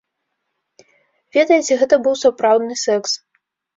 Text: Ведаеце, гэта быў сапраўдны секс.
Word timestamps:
Ведаеце, 1.37 1.77
гэта 1.81 1.95
быў 2.07 2.15
сапраўдны 2.25 2.75
секс. 2.89 3.11